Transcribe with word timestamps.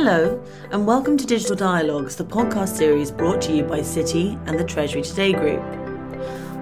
Hello, 0.00 0.40
and 0.70 0.86
welcome 0.86 1.16
to 1.16 1.26
Digital 1.26 1.56
Dialogues, 1.56 2.14
the 2.14 2.24
podcast 2.24 2.76
series 2.76 3.10
brought 3.10 3.42
to 3.42 3.52
you 3.52 3.64
by 3.64 3.80
Citi 3.80 4.40
and 4.46 4.56
the 4.56 4.62
Treasury 4.62 5.02
Today 5.02 5.32
Group. 5.32 5.60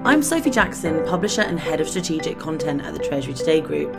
I'm 0.07 0.23
Sophie 0.23 0.49
Jackson, 0.49 1.05
publisher 1.05 1.43
and 1.43 1.61
head 1.61 1.83
of 1.83 1.87
strategic 1.87 2.39
content 2.39 2.81
at 2.81 2.95
the 2.95 2.99
Treasury 2.99 3.35
Today 3.35 3.61
Group. 3.61 3.95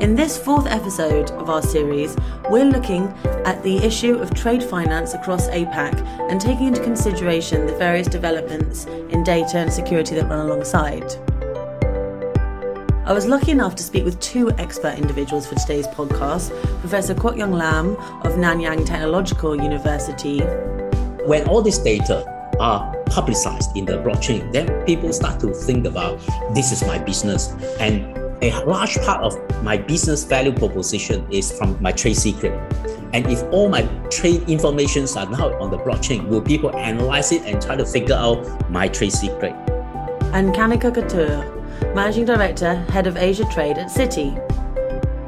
In 0.00 0.14
this 0.14 0.38
fourth 0.38 0.68
episode 0.68 1.32
of 1.32 1.50
our 1.50 1.60
series, 1.60 2.16
we're 2.50 2.64
looking 2.64 3.08
at 3.44 3.60
the 3.64 3.78
issue 3.78 4.14
of 4.14 4.32
trade 4.32 4.62
finance 4.62 5.14
across 5.14 5.48
APAC 5.48 6.00
and 6.30 6.40
taking 6.40 6.68
into 6.68 6.84
consideration 6.84 7.66
the 7.66 7.74
various 7.74 8.06
developments 8.06 8.84
in 8.84 9.24
data 9.24 9.58
and 9.58 9.72
security 9.72 10.14
that 10.14 10.28
run 10.28 10.46
alongside. 10.46 11.12
I 13.08 13.12
was 13.14 13.24
lucky 13.24 13.52
enough 13.52 13.74
to 13.76 13.82
speak 13.82 14.04
with 14.04 14.20
two 14.20 14.50
expert 14.58 14.98
individuals 14.98 15.46
for 15.46 15.54
today's 15.54 15.86
podcast 15.86 16.50
Professor 16.80 17.14
Kwok 17.14 17.38
Yan 17.38 17.52
Lam 17.52 17.92
of 17.96 18.32
Nanyang 18.34 18.84
Technological 18.84 19.56
University. 19.56 20.40
When 21.24 21.48
all 21.48 21.62
this 21.62 21.78
data 21.78 22.28
are 22.60 22.94
publicized 23.06 23.74
in 23.74 23.86
the 23.86 23.94
blockchain, 23.94 24.52
then 24.52 24.84
people 24.84 25.10
start 25.14 25.40
to 25.40 25.54
think 25.54 25.86
about 25.86 26.20
this 26.54 26.70
is 26.70 26.82
my 26.82 26.98
business. 26.98 27.54
And 27.80 28.14
a 28.42 28.62
large 28.66 28.98
part 28.98 29.24
of 29.24 29.64
my 29.64 29.78
business 29.78 30.24
value 30.24 30.52
proposition 30.52 31.26
is 31.32 31.50
from 31.50 31.82
my 31.82 31.92
trade 31.92 32.18
secret. 32.18 32.52
And 33.14 33.26
if 33.26 33.42
all 33.44 33.70
my 33.70 33.86
trade 34.10 34.46
informations 34.50 35.16
are 35.16 35.30
now 35.30 35.58
on 35.62 35.70
the 35.70 35.78
blockchain, 35.78 36.28
will 36.28 36.42
people 36.42 36.76
analyze 36.76 37.32
it 37.32 37.40
and 37.46 37.62
try 37.62 37.74
to 37.74 37.86
figure 37.86 38.16
out 38.16 38.70
my 38.70 38.86
trade 38.86 39.14
secret? 39.14 39.54
And 40.34 40.54
Kanika 40.54 40.92
Thakur 40.92 41.57
Managing 41.94 42.24
Director, 42.24 42.74
Head 42.90 43.06
of 43.06 43.16
Asia 43.16 43.44
Trade 43.52 43.78
at 43.78 43.88
Citi. 43.88 44.36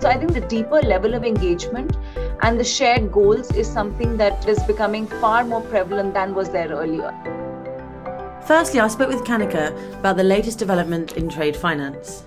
So 0.01 0.09
I 0.09 0.17
think 0.17 0.33
the 0.33 0.41
deeper 0.41 0.81
level 0.83 1.15
of 1.15 1.25
engagement 1.25 1.97
and 2.43 2.59
the 2.59 2.65
shared 2.65 3.12
goals 3.12 3.51
is 3.53 3.70
something 3.70 4.17
that 4.17 4.48
is 4.48 4.62
becoming 4.65 5.06
far 5.06 5.45
more 5.45 5.61
prevalent 5.61 6.15
than 6.15 6.34
was 6.34 6.51
there 6.51 6.69
earlier. 6.69 7.12
Firstly, 8.47 8.81
I 8.81 8.89
spoke 8.89 9.09
with 9.09 9.25
Kanika 9.25 9.71
about 9.98 10.17
the 10.17 10.25
latest 10.25 10.59
development 10.59 11.17
in 11.17 11.28
trade 11.28 11.55
finance. 11.55 12.25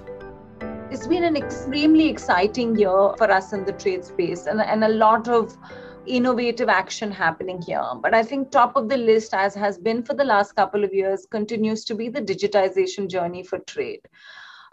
It's 0.91 1.07
been 1.07 1.23
an 1.23 1.35
extremely 1.35 2.07
exciting 2.07 2.75
year 2.77 3.13
for 3.17 3.31
us 3.31 3.51
in 3.53 3.65
the 3.65 3.73
trade 3.73 4.05
space 4.05 4.45
and, 4.45 4.61
and 4.61 4.83
a 4.83 4.89
lot 4.89 5.27
of 5.27 5.57
innovative 6.05 6.69
action 6.69 7.11
happening 7.11 7.61
here. 7.61 7.83
But 8.01 8.13
I 8.13 8.23
think 8.23 8.51
top 8.51 8.75
of 8.75 8.89
the 8.89 8.97
list, 8.97 9.33
as 9.33 9.55
has 9.55 9.77
been 9.77 10.03
for 10.03 10.13
the 10.13 10.23
last 10.23 10.55
couple 10.55 10.83
of 10.83 10.93
years, 10.93 11.25
continues 11.29 11.83
to 11.85 11.95
be 11.95 12.09
the 12.09 12.21
digitization 12.21 13.09
journey 13.09 13.43
for 13.43 13.59
trade. 13.59 14.01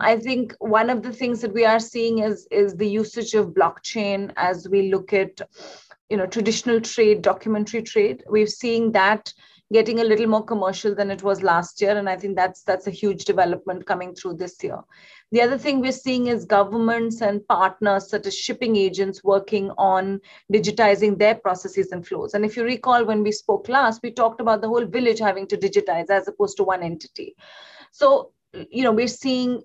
I 0.00 0.17
think 0.17 0.55
one 0.61 0.89
of 0.89 1.03
the 1.03 1.12
things 1.12 1.41
that 1.42 1.53
we 1.53 1.64
are 1.67 1.78
seeing 1.78 2.20
is, 2.20 2.48
is 2.50 2.75
the 2.75 2.89
usage 2.89 3.34
of 3.34 3.48
blockchain 3.48 4.33
as 4.37 4.69
we 4.69 4.91
look 4.91 5.12
at 5.12 5.41
you 6.09 6.17
know 6.17 6.27
traditional 6.27 6.81
trade, 6.81 7.22
documentary 7.22 7.83
trade. 7.83 8.25
We're 8.27 8.47
seeing 8.47 8.92
that 8.92 9.33
getting 9.73 10.01
a 10.01 10.05
little 10.05 10.27
more 10.27 10.45
commercial 10.45 10.95
than 10.95 11.11
it 11.11 11.23
was 11.23 11.43
last 11.43 11.81
year 11.81 11.97
and 11.97 12.09
i 12.09 12.17
think 12.17 12.37
that's 12.37 12.63
that's 12.63 12.87
a 12.87 12.91
huge 12.91 13.25
development 13.25 13.87
coming 13.87 14.15
through 14.15 14.35
this 14.35 14.62
year 14.62 14.79
the 15.33 15.41
other 15.41 15.57
thing 15.57 15.81
we're 15.81 15.93
seeing 15.93 16.27
is 16.27 16.45
governments 16.45 17.21
and 17.23 17.47
partners 17.47 18.09
such 18.11 18.27
as 18.27 18.37
shipping 18.37 18.77
agents 18.77 19.23
working 19.23 19.71
on 19.79 20.21
digitizing 20.53 21.19
their 21.19 21.35
processes 21.37 21.93
and 21.93 22.07
flows 22.07 22.35
and 22.35 22.45
if 22.45 22.57
you 22.57 22.65
recall 22.65 23.05
when 23.05 23.23
we 23.23 23.33
spoke 23.33 23.69
last 23.69 24.01
we 24.03 24.11
talked 24.11 24.41
about 24.41 24.61
the 24.61 24.69
whole 24.69 24.87
village 24.87 25.19
having 25.19 25.47
to 25.47 25.57
digitize 25.57 26.11
as 26.11 26.27
opposed 26.29 26.57
to 26.57 26.65
one 26.65 26.83
entity 26.83 27.34
so 27.93 28.33
you 28.71 28.83
know 28.83 28.93
we're 28.93 29.07
seeing 29.07 29.62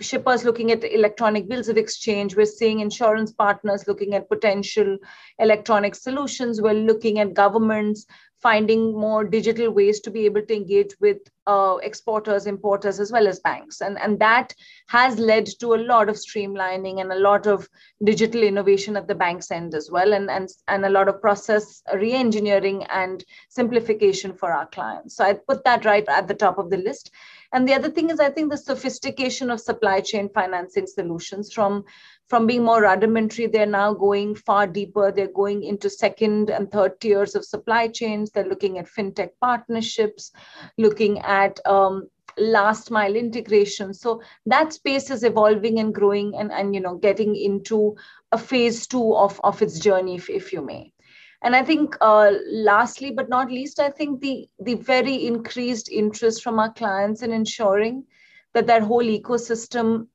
shippers 0.00 0.44
looking 0.44 0.70
at 0.72 0.84
electronic 0.84 1.48
bills 1.48 1.68
of 1.68 1.76
exchange. 1.76 2.36
We're 2.36 2.46
seeing 2.46 2.80
insurance 2.80 3.32
partners 3.32 3.86
looking 3.88 4.14
at 4.14 4.28
potential 4.28 4.98
electronic 5.38 5.94
solutions. 5.94 6.60
We're 6.60 6.74
looking 6.74 7.18
at 7.18 7.34
governments 7.34 8.06
finding 8.42 8.92
more 8.92 9.24
digital 9.24 9.70
ways 9.70 10.00
to 10.00 10.10
be 10.10 10.24
able 10.26 10.42
to 10.42 10.54
engage 10.54 10.94
with 11.00 11.18
uh, 11.46 11.76
exporters, 11.82 12.46
importers, 12.46 13.00
as 13.00 13.10
well 13.10 13.26
as 13.26 13.40
banks. 13.40 13.80
And, 13.80 13.98
and 13.98 14.18
that 14.18 14.52
has 14.88 15.18
led 15.18 15.46
to 15.60 15.74
a 15.74 15.82
lot 15.92 16.08
of 16.08 16.16
streamlining 16.16 17.00
and 17.00 17.12
a 17.12 17.18
lot 17.18 17.46
of 17.46 17.68
digital 18.04 18.42
innovation 18.42 18.96
at 18.96 19.08
the 19.08 19.14
bank's 19.14 19.50
end 19.50 19.74
as 19.74 19.90
well, 19.90 20.12
and, 20.12 20.30
and, 20.30 20.48
and 20.68 20.84
a 20.84 20.90
lot 20.90 21.08
of 21.08 21.20
process 21.20 21.82
re-engineering 21.94 22.84
and 22.84 23.24
simplification 23.48 24.34
for 24.34 24.52
our 24.52 24.66
clients. 24.66 25.16
So 25.16 25.24
I 25.24 25.34
put 25.34 25.64
that 25.64 25.84
right 25.84 26.06
at 26.08 26.28
the 26.28 26.34
top 26.34 26.58
of 26.58 26.70
the 26.70 26.78
list. 26.78 27.10
And 27.52 27.66
the 27.66 27.74
other 27.74 27.90
thing 27.90 28.10
is, 28.10 28.20
I 28.20 28.30
think 28.30 28.50
the 28.50 28.58
sophistication 28.58 29.50
of 29.50 29.60
supply 29.60 30.00
chain 30.00 30.28
financing 30.28 30.86
solutions 30.86 31.52
from 31.52 31.84
from 32.28 32.46
being 32.46 32.64
more 32.64 32.82
rudimentary, 32.82 33.46
they're 33.46 33.66
now 33.66 33.94
going 33.94 34.34
far 34.34 34.66
deeper. 34.66 35.12
They're 35.12 35.28
going 35.28 35.62
into 35.62 35.88
second 35.88 36.50
and 36.50 36.70
third 36.70 37.00
tiers 37.00 37.34
of 37.34 37.44
supply 37.44 37.88
chains. 37.88 38.30
They're 38.30 38.48
looking 38.48 38.78
at 38.78 38.86
fintech 38.86 39.30
partnerships, 39.40 40.32
looking 40.76 41.20
at 41.20 41.60
um, 41.66 42.08
last 42.36 42.90
mile 42.90 43.14
integration. 43.14 43.94
So 43.94 44.22
that 44.44 44.72
space 44.72 45.10
is 45.10 45.22
evolving 45.22 45.78
and 45.78 45.94
growing 45.94 46.34
and, 46.36 46.50
and 46.50 46.74
you 46.74 46.80
know 46.80 46.96
getting 46.96 47.36
into 47.36 47.96
a 48.32 48.38
phase 48.38 48.86
two 48.86 49.14
of, 49.14 49.40
of 49.44 49.62
its 49.62 49.78
journey, 49.78 50.16
if, 50.16 50.28
if 50.28 50.52
you 50.52 50.62
may. 50.62 50.92
And 51.42 51.54
I 51.54 51.62
think 51.62 51.96
uh, 52.00 52.32
lastly, 52.50 53.12
but 53.12 53.28
not 53.28 53.52
least, 53.52 53.78
I 53.78 53.90
think 53.90 54.20
the, 54.20 54.48
the 54.58 54.74
very 54.74 55.26
increased 55.26 55.88
interest 55.88 56.42
from 56.42 56.58
our 56.58 56.72
clients 56.72 57.22
in 57.22 57.30
ensuring 57.30 58.04
that 58.54 58.66
that 58.66 58.82
whole 58.82 59.04
ecosystem 59.04 60.08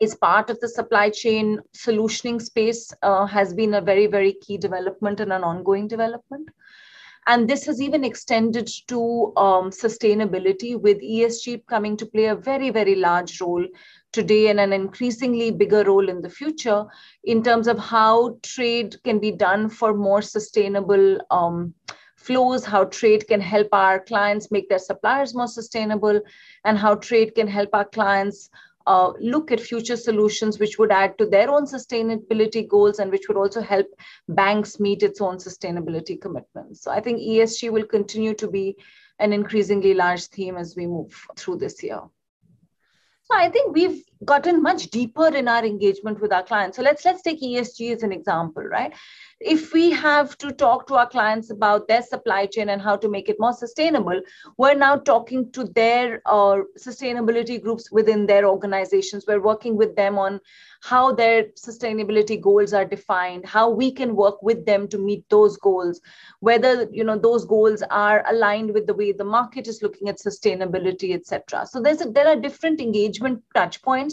is 0.00 0.14
part 0.14 0.50
of 0.50 0.60
the 0.60 0.68
supply 0.68 1.10
chain 1.10 1.60
solutioning 1.76 2.40
space 2.40 2.92
uh, 3.02 3.26
has 3.26 3.54
been 3.54 3.74
a 3.74 3.80
very, 3.80 4.06
very 4.06 4.34
key 4.34 4.58
development 4.58 5.20
and 5.20 5.32
an 5.32 5.44
ongoing 5.44 5.88
development. 5.88 6.48
And 7.28 7.48
this 7.50 7.66
has 7.66 7.80
even 7.80 8.04
extended 8.04 8.70
to 8.86 9.32
um, 9.36 9.70
sustainability, 9.70 10.80
with 10.80 11.02
ESG 11.02 11.66
coming 11.66 11.96
to 11.96 12.06
play 12.06 12.26
a 12.26 12.36
very, 12.36 12.70
very 12.70 12.94
large 12.94 13.40
role 13.40 13.66
today 14.12 14.48
and 14.48 14.60
an 14.60 14.72
increasingly 14.72 15.50
bigger 15.50 15.82
role 15.82 16.08
in 16.08 16.22
the 16.22 16.30
future 16.30 16.84
in 17.24 17.42
terms 17.42 17.66
of 17.66 17.78
how 17.78 18.38
trade 18.42 18.96
can 19.02 19.18
be 19.18 19.32
done 19.32 19.68
for 19.68 19.92
more 19.92 20.22
sustainable 20.22 21.18
um, 21.30 21.74
flows, 22.16 22.64
how 22.64 22.84
trade 22.84 23.26
can 23.26 23.40
help 23.40 23.68
our 23.72 24.00
clients 24.00 24.50
make 24.52 24.68
their 24.68 24.78
suppliers 24.78 25.34
more 25.34 25.48
sustainable, 25.48 26.20
and 26.64 26.78
how 26.78 26.94
trade 26.94 27.34
can 27.34 27.48
help 27.48 27.70
our 27.72 27.84
clients 27.84 28.50
uh, 28.86 29.12
look 29.20 29.50
at 29.50 29.60
future 29.60 29.96
solutions 29.96 30.58
which 30.58 30.78
would 30.78 30.92
add 30.92 31.18
to 31.18 31.26
their 31.26 31.50
own 31.50 31.66
sustainability 31.66 32.66
goals 32.66 32.98
and 32.98 33.10
which 33.10 33.28
would 33.28 33.36
also 33.36 33.60
help 33.60 33.86
banks 34.28 34.78
meet 34.78 35.02
its 35.02 35.20
own 35.20 35.36
sustainability 35.36 36.20
commitments. 36.20 36.82
So 36.82 36.90
I 36.90 37.00
think 37.00 37.20
ESG 37.20 37.70
will 37.70 37.86
continue 37.86 38.34
to 38.34 38.48
be 38.48 38.76
an 39.18 39.32
increasingly 39.32 39.94
large 39.94 40.26
theme 40.26 40.56
as 40.56 40.76
we 40.76 40.86
move 40.86 41.12
through 41.36 41.56
this 41.56 41.82
year. 41.82 42.00
So 43.24 43.36
I 43.36 43.50
think 43.50 43.74
we've 43.74 44.04
gotten 44.24 44.62
much 44.62 44.90
deeper 44.90 45.28
in 45.28 45.48
our 45.48 45.64
engagement 45.64 46.20
with 46.20 46.32
our 46.32 46.42
clients. 46.42 46.76
So 46.76 46.82
let's 46.82 47.04
let's 47.04 47.22
take 47.22 47.42
ESG 47.42 47.94
as 47.94 48.02
an 48.02 48.12
example, 48.12 48.62
right? 48.62 48.92
if 49.40 49.74
we 49.74 49.90
have 49.90 50.36
to 50.38 50.50
talk 50.50 50.86
to 50.86 50.94
our 50.94 51.08
clients 51.08 51.50
about 51.50 51.88
their 51.88 52.00
supply 52.00 52.46
chain 52.46 52.70
and 52.70 52.80
how 52.80 52.96
to 52.96 53.08
make 53.08 53.28
it 53.28 53.36
more 53.38 53.52
sustainable, 53.52 54.20
we're 54.56 54.74
now 54.74 54.96
talking 54.96 55.52
to 55.52 55.64
their 55.64 56.22
uh, 56.24 56.60
sustainability 56.78 57.60
groups 57.62 57.92
within 57.92 58.24
their 58.24 58.46
organizations. 58.46 59.26
We're 59.28 59.42
working 59.42 59.76
with 59.76 59.94
them 59.94 60.18
on 60.18 60.40
how 60.82 61.12
their 61.12 61.44
sustainability 61.58 62.40
goals 62.40 62.72
are 62.72 62.84
defined, 62.84 63.44
how 63.44 63.68
we 63.68 63.92
can 63.92 64.16
work 64.16 64.42
with 64.42 64.64
them 64.64 64.88
to 64.88 64.98
meet 64.98 65.28
those 65.28 65.58
goals, 65.58 66.00
whether 66.40 66.88
you 66.90 67.04
know 67.04 67.18
those 67.18 67.44
goals 67.44 67.82
are 67.90 68.24
aligned 68.30 68.72
with 68.72 68.86
the 68.86 68.94
way 68.94 69.12
the 69.12 69.24
market 69.24 69.66
is 69.66 69.82
looking 69.82 70.08
at 70.08 70.18
sustainability, 70.18 71.14
etc. 71.14 71.66
So 71.66 71.82
there's 71.82 72.00
a, 72.00 72.10
there 72.10 72.28
are 72.28 72.36
different 72.36 72.80
engagement 72.80 73.42
touch 73.54 73.82
points 73.82 74.05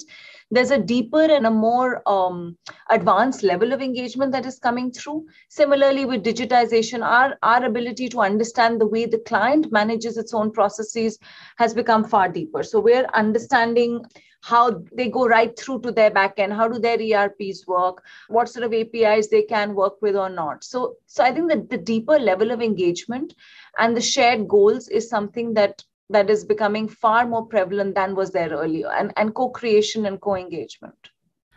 there's 0.51 0.71
a 0.71 0.77
deeper 0.77 1.23
and 1.23 1.47
a 1.47 1.51
more 1.51 2.01
um, 2.07 2.57
advanced 2.89 3.43
level 3.43 3.73
of 3.73 3.81
engagement 3.81 4.31
that 4.31 4.45
is 4.45 4.59
coming 4.59 4.91
through. 4.91 5.25
Similarly, 5.49 6.05
with 6.05 6.23
digitization, 6.23 7.03
our, 7.03 7.37
our 7.41 7.65
ability 7.65 8.09
to 8.09 8.21
understand 8.21 8.79
the 8.79 8.87
way 8.87 9.05
the 9.05 9.19
client 9.19 9.71
manages 9.71 10.17
its 10.17 10.33
own 10.33 10.51
processes 10.51 11.17
has 11.57 11.73
become 11.73 12.03
far 12.03 12.29
deeper. 12.29 12.63
So 12.63 12.79
we're 12.79 13.07
understanding 13.13 14.05
how 14.43 14.83
they 14.93 15.09
go 15.09 15.25
right 15.25 15.57
through 15.57 15.79
to 15.79 15.91
their 15.91 16.11
backend 16.11 16.53
how 16.53 16.67
do 16.67 16.77
their 16.77 16.97
erps 16.97 17.65
work 17.65 18.03
what 18.27 18.49
sort 18.49 18.65
of 18.65 18.73
apis 18.73 19.29
they 19.29 19.41
can 19.41 19.73
work 19.73 20.01
with 20.01 20.17
or 20.17 20.29
not 20.29 20.63
so 20.65 20.95
so 21.07 21.23
i 21.23 21.31
think 21.31 21.47
that 21.49 21.69
the 21.69 21.77
deeper 21.77 22.19
level 22.19 22.51
of 22.51 22.61
engagement 22.61 23.33
and 23.79 23.95
the 23.95 24.01
shared 24.01 24.45
goals 24.49 24.89
is 24.89 25.07
something 25.09 25.53
that 25.53 25.81
that 26.09 26.29
is 26.29 26.43
becoming 26.43 26.87
far 26.87 27.27
more 27.27 27.45
prevalent 27.45 27.95
than 27.95 28.15
was 28.15 28.31
there 28.31 28.49
earlier, 28.49 28.91
and, 28.91 29.13
and 29.17 29.33
co 29.33 29.49
creation 29.49 30.05
and 30.05 30.19
co 30.21 30.35
engagement. 30.35 31.09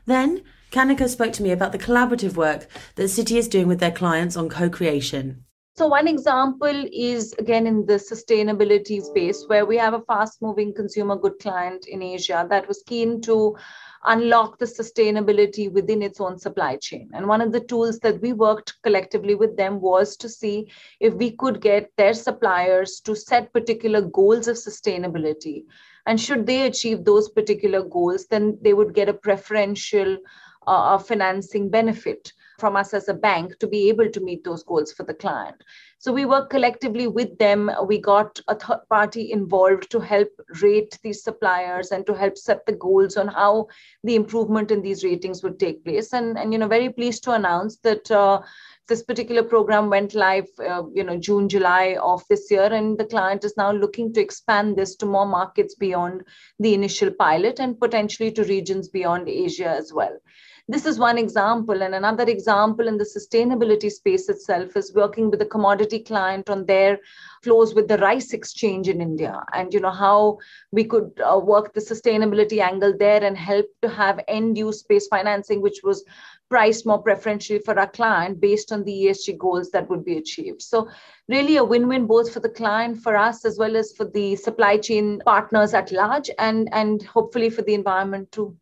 Then, 0.06 0.42
Kanika 0.70 1.08
spoke 1.08 1.32
to 1.34 1.42
me 1.42 1.50
about 1.50 1.72
the 1.72 1.78
collaborative 1.78 2.36
work 2.36 2.68
that 2.94 3.04
Citi 3.04 3.36
is 3.36 3.48
doing 3.48 3.66
with 3.66 3.80
their 3.80 3.90
clients 3.90 4.36
on 4.36 4.48
co 4.48 4.68
creation. 4.70 5.44
So, 5.76 5.86
one 5.88 6.08
example 6.08 6.86
is 6.90 7.34
again 7.38 7.66
in 7.66 7.84
the 7.84 7.94
sustainability 7.94 9.02
space, 9.02 9.44
where 9.46 9.66
we 9.66 9.76
have 9.76 9.94
a 9.94 10.00
fast 10.02 10.40
moving 10.40 10.72
consumer 10.72 11.16
good 11.16 11.38
client 11.38 11.86
in 11.86 12.02
Asia 12.02 12.46
that 12.48 12.66
was 12.66 12.82
keen 12.86 13.20
to 13.22 13.56
unlock 14.06 14.58
the 14.58 14.64
sustainability 14.64 15.70
within 15.70 16.02
its 16.02 16.20
own 16.20 16.38
supply 16.38 16.76
chain. 16.76 17.10
And 17.12 17.26
one 17.26 17.40
of 17.40 17.52
the 17.52 17.60
tools 17.60 17.98
that 18.00 18.20
we 18.20 18.32
worked 18.32 18.80
collectively 18.82 19.34
with 19.34 19.56
them 19.56 19.80
was 19.80 20.16
to 20.18 20.28
see 20.28 20.70
if 21.00 21.14
we 21.14 21.32
could 21.32 21.60
get 21.60 21.90
their 21.96 22.14
suppliers 22.14 23.00
to 23.00 23.14
set 23.14 23.52
particular 23.52 24.00
goals 24.00 24.48
of 24.48 24.56
sustainability. 24.56 25.64
And 26.06 26.20
should 26.20 26.46
they 26.46 26.66
achieve 26.66 27.04
those 27.04 27.28
particular 27.28 27.82
goals, 27.82 28.26
then 28.26 28.58
they 28.62 28.74
would 28.74 28.94
get 28.94 29.08
a 29.08 29.14
preferential 29.14 30.18
uh, 30.66 30.98
financing 30.98 31.68
benefit 31.68 32.32
from 32.58 32.76
us 32.76 32.94
as 32.94 33.08
a 33.08 33.14
bank 33.14 33.58
to 33.58 33.66
be 33.66 33.88
able 33.88 34.10
to 34.10 34.20
meet 34.20 34.42
those 34.44 34.62
goals 34.62 34.92
for 34.92 35.02
the 35.04 35.14
client. 35.14 35.62
So 35.98 36.12
we 36.12 36.26
work 36.26 36.50
collectively 36.50 37.06
with 37.06 37.38
them. 37.38 37.70
We 37.86 37.98
got 37.98 38.38
a 38.48 38.54
third 38.54 38.80
party 38.90 39.32
involved 39.32 39.90
to 39.90 40.00
help 40.00 40.28
rate 40.62 40.98
these 41.02 41.22
suppliers 41.22 41.90
and 41.90 42.06
to 42.06 42.14
help 42.14 42.36
set 42.36 42.64
the 42.66 42.72
goals 42.72 43.16
on 43.16 43.28
how 43.28 43.68
the 44.04 44.14
improvement 44.14 44.70
in 44.70 44.82
these 44.82 45.02
ratings 45.02 45.42
would 45.42 45.58
take 45.58 45.84
place. 45.84 46.12
And, 46.12 46.38
and 46.38 46.52
you 46.52 46.58
know, 46.58 46.68
very 46.68 46.90
pleased 46.90 47.24
to 47.24 47.32
announce 47.32 47.78
that 47.78 48.10
uh, 48.10 48.42
this 48.88 49.02
particular 49.02 49.42
program 49.42 49.90
went 49.90 50.14
live 50.14 50.46
uh, 50.60 50.82
you 50.94 51.02
know 51.02 51.16
june 51.16 51.48
july 51.48 51.96
of 52.00 52.22
this 52.28 52.50
year 52.50 52.72
and 52.72 52.98
the 52.98 53.04
client 53.04 53.44
is 53.44 53.56
now 53.56 53.72
looking 53.72 54.12
to 54.12 54.20
expand 54.20 54.76
this 54.76 54.94
to 54.96 55.06
more 55.06 55.26
markets 55.26 55.74
beyond 55.74 56.22
the 56.60 56.74
initial 56.74 57.10
pilot 57.10 57.58
and 57.58 57.80
potentially 57.80 58.30
to 58.30 58.44
regions 58.44 58.88
beyond 58.88 59.28
asia 59.28 59.68
as 59.68 59.92
well 59.92 60.16
this 60.68 60.84
is 60.84 60.98
one 60.98 61.16
example. 61.16 61.82
And 61.82 61.94
another 61.94 62.24
example 62.24 62.88
in 62.88 62.98
the 62.98 63.04
sustainability 63.04 63.90
space 63.90 64.28
itself 64.28 64.76
is 64.76 64.94
working 64.94 65.30
with 65.30 65.40
a 65.42 65.46
commodity 65.46 66.00
client 66.00 66.50
on 66.50 66.66
their 66.66 66.98
flows 67.42 67.74
with 67.74 67.86
the 67.86 67.98
rice 67.98 68.32
exchange 68.32 68.88
in 68.88 69.00
India 69.00 69.40
and 69.52 69.72
you 69.72 69.78
know 69.78 69.90
how 69.90 70.38
we 70.72 70.82
could 70.82 71.20
uh, 71.20 71.38
work 71.38 71.72
the 71.72 71.80
sustainability 71.80 72.58
angle 72.60 72.92
there 72.98 73.22
and 73.22 73.36
help 73.38 73.66
to 73.82 73.88
have 73.88 74.24
end 74.26 74.58
use 74.58 74.80
space 74.80 75.06
financing 75.06 75.60
which 75.60 75.80
was 75.84 76.04
priced 76.48 76.86
more 76.86 77.02
preferentially 77.02 77.58
for 77.58 77.78
our 77.78 77.88
client 77.88 78.40
based 78.40 78.72
on 78.72 78.84
the 78.84 78.92
ESG 78.92 79.38
goals 79.38 79.70
that 79.70 79.88
would 79.88 80.04
be 80.04 80.16
achieved. 80.16 80.62
So 80.62 80.88
really 81.28 81.56
a 81.56 81.64
win-win 81.64 82.06
both 82.06 82.32
for 82.32 82.40
the 82.40 82.48
client, 82.48 82.98
for 83.02 83.16
us, 83.16 83.44
as 83.44 83.58
well 83.58 83.76
as 83.76 83.92
for 83.92 84.04
the 84.04 84.36
supply 84.36 84.76
chain 84.76 85.20
partners 85.24 85.74
at 85.74 85.90
large 85.90 86.30
and, 86.38 86.68
and 86.72 87.02
hopefully 87.02 87.50
for 87.50 87.62
the 87.62 87.74
environment 87.74 88.30
too. 88.32 88.56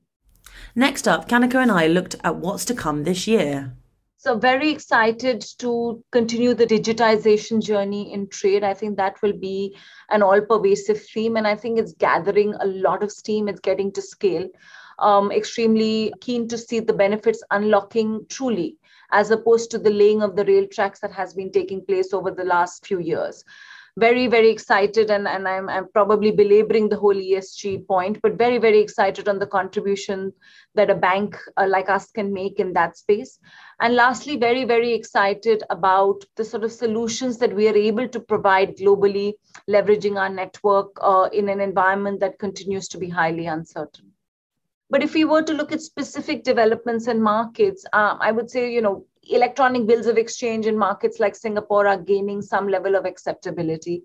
Next 0.74 1.06
up, 1.06 1.28
Kanika 1.28 1.56
and 1.56 1.70
I 1.70 1.86
looked 1.86 2.16
at 2.24 2.36
what's 2.36 2.64
to 2.66 2.74
come 2.74 3.04
this 3.04 3.26
year. 3.26 3.72
So, 4.16 4.38
very 4.38 4.70
excited 4.70 5.44
to 5.58 6.02
continue 6.10 6.54
the 6.54 6.66
digitization 6.66 7.62
journey 7.62 8.12
in 8.12 8.28
trade. 8.28 8.64
I 8.64 8.72
think 8.72 8.96
that 8.96 9.20
will 9.20 9.34
be 9.34 9.76
an 10.08 10.22
all 10.22 10.40
pervasive 10.40 11.02
theme, 11.02 11.36
and 11.36 11.46
I 11.46 11.56
think 11.56 11.78
it's 11.78 11.92
gathering 11.92 12.54
a 12.54 12.66
lot 12.66 13.02
of 13.02 13.12
steam. 13.12 13.48
It's 13.48 13.60
getting 13.60 13.92
to 13.92 14.00
scale. 14.00 14.48
Um, 14.98 15.30
extremely 15.30 16.12
keen 16.20 16.48
to 16.48 16.56
see 16.56 16.80
the 16.80 16.92
benefits 16.92 17.42
unlocking 17.50 18.24
truly, 18.30 18.78
as 19.12 19.30
opposed 19.30 19.70
to 19.72 19.78
the 19.78 19.90
laying 19.90 20.22
of 20.22 20.36
the 20.36 20.44
rail 20.44 20.66
tracks 20.72 21.00
that 21.00 21.12
has 21.12 21.34
been 21.34 21.52
taking 21.52 21.84
place 21.84 22.14
over 22.14 22.30
the 22.30 22.44
last 22.44 22.86
few 22.86 23.00
years 23.00 23.44
very 23.96 24.26
very 24.26 24.50
excited 24.50 25.08
and, 25.10 25.28
and 25.28 25.46
I'm, 25.46 25.68
I'm 25.68 25.88
probably 25.92 26.32
belaboring 26.32 26.88
the 26.88 26.96
whole 26.96 27.14
esg 27.14 27.86
point 27.86 28.20
but 28.22 28.36
very 28.36 28.58
very 28.58 28.80
excited 28.80 29.28
on 29.28 29.38
the 29.38 29.46
contribution 29.46 30.32
that 30.74 30.90
a 30.90 30.96
bank 30.96 31.38
uh, 31.56 31.66
like 31.68 31.88
us 31.88 32.10
can 32.10 32.32
make 32.32 32.58
in 32.58 32.72
that 32.72 32.96
space. 32.96 33.38
And 33.80 33.94
lastly 33.94 34.36
very 34.36 34.64
very 34.64 34.92
excited 34.92 35.62
about 35.70 36.24
the 36.36 36.44
sort 36.44 36.64
of 36.64 36.72
solutions 36.72 37.38
that 37.38 37.54
we 37.54 37.68
are 37.68 37.76
able 37.76 38.08
to 38.08 38.18
provide 38.18 38.76
globally 38.76 39.34
leveraging 39.70 40.18
our 40.18 40.28
network 40.28 40.96
uh, 41.00 41.28
in 41.32 41.48
an 41.48 41.60
environment 41.60 42.18
that 42.20 42.38
continues 42.40 42.88
to 42.88 42.98
be 42.98 43.08
highly 43.08 43.46
uncertain. 43.46 44.10
But 44.90 45.02
if 45.02 45.14
we 45.14 45.24
were 45.24 45.42
to 45.42 45.54
look 45.54 45.72
at 45.72 45.80
specific 45.80 46.42
developments 46.42 47.06
and 47.06 47.22
markets 47.22 47.84
uh, 47.92 48.16
i 48.20 48.32
would 48.32 48.50
say 48.50 48.72
you 48.72 48.82
know 48.82 49.06
electronic 49.28 49.86
bills 49.86 50.06
of 50.06 50.18
exchange 50.18 50.66
in 50.66 50.76
markets 50.76 51.20
like 51.20 51.34
Singapore 51.34 51.86
are 51.86 51.98
gaining 51.98 52.42
some 52.42 52.68
level 52.68 52.94
of 52.94 53.04
acceptability. 53.04 54.04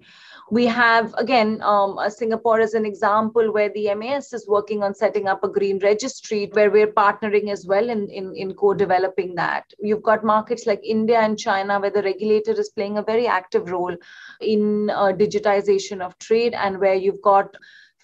We 0.52 0.66
have, 0.66 1.14
again, 1.18 1.62
um, 1.62 2.00
Singapore 2.10 2.60
as 2.60 2.74
an 2.74 2.86
example 2.86 3.54
where 3.54 3.70
the 3.70 3.94
MAS 3.94 4.34
is 4.34 4.48
working 4.48 4.82
on 4.82 4.96
setting 4.96 5.28
up 5.28 5.44
a 5.44 5.48
green 5.48 5.80
registry 5.80 6.50
where 6.54 6.72
we're 6.72 6.92
partnering 6.92 7.52
as 7.52 7.66
well 7.68 7.90
in, 7.90 8.10
in, 8.10 8.36
in 8.36 8.54
co 8.54 8.74
developing 8.74 9.36
that. 9.36 9.72
You've 9.80 10.04
got 10.04 10.24
markets 10.24 10.66
like 10.66 10.82
India 10.84 11.20
and 11.20 11.38
China 11.38 11.80
where 11.80 11.92
the 11.92 12.04
regulator 12.04 12.52
is 12.52 12.70
playing 12.70 12.98
a 12.98 13.04
very 13.04 13.28
active 13.28 13.70
role 13.70 13.96
in 14.42 14.90
uh, 14.90 15.12
digitization 15.14 16.02
of 16.02 16.18
trade 16.18 16.54
and 16.54 16.80
where 16.80 16.96
you've 16.96 17.22
got 17.22 17.56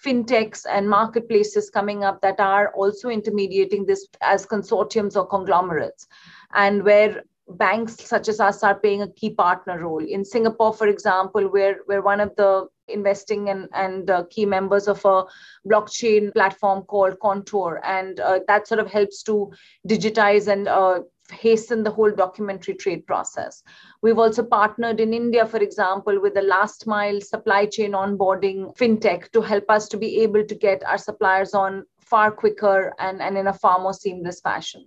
fintechs 0.04 0.66
and 0.70 0.88
marketplaces 0.88 1.70
coming 1.70 2.04
up 2.04 2.20
that 2.20 2.38
are 2.38 2.72
also 2.74 3.08
intermediating 3.08 3.86
this 3.86 4.06
as 4.20 4.46
consortiums 4.46 5.16
or 5.16 5.26
conglomerates 5.26 6.06
and 6.52 6.82
where 6.84 7.22
banks 7.48 7.96
such 8.04 8.28
as 8.28 8.40
us 8.40 8.62
are 8.62 8.74
playing 8.74 9.02
a 9.02 9.12
key 9.12 9.30
partner 9.30 9.78
role. 9.80 10.04
In 10.04 10.24
Singapore, 10.24 10.72
for 10.72 10.88
example, 10.88 11.48
we're, 11.48 11.80
we're 11.86 12.02
one 12.02 12.20
of 12.20 12.34
the 12.36 12.66
investing 12.88 13.50
and, 13.50 13.68
and 13.72 14.10
uh, 14.10 14.24
key 14.30 14.46
members 14.46 14.88
of 14.88 15.04
a 15.04 15.24
blockchain 15.68 16.32
platform 16.32 16.82
called 16.82 17.18
Contour. 17.20 17.80
And 17.84 18.18
uh, 18.20 18.40
that 18.48 18.66
sort 18.66 18.80
of 18.80 18.90
helps 18.90 19.22
to 19.24 19.52
digitize 19.88 20.48
and 20.48 20.66
uh, 20.66 21.00
hasten 21.30 21.82
the 21.82 21.90
whole 21.90 22.10
documentary 22.10 22.74
trade 22.74 23.06
process. 23.06 23.62
We've 24.02 24.18
also 24.18 24.42
partnered 24.42 25.00
in 25.00 25.14
India, 25.14 25.46
for 25.46 25.58
example, 25.58 26.20
with 26.20 26.34
the 26.34 26.42
last 26.42 26.86
mile 26.86 27.20
supply 27.20 27.66
chain 27.66 27.92
onboarding 27.92 28.76
fintech 28.76 29.30
to 29.32 29.40
help 29.40 29.68
us 29.68 29.88
to 29.88 29.96
be 29.96 30.20
able 30.22 30.44
to 30.44 30.54
get 30.54 30.84
our 30.84 30.98
suppliers 30.98 31.54
on 31.54 31.84
far 32.00 32.30
quicker 32.30 32.94
and, 32.98 33.20
and 33.20 33.36
in 33.36 33.48
a 33.48 33.52
far 33.52 33.80
more 33.80 33.94
seamless 33.94 34.40
fashion. 34.40 34.86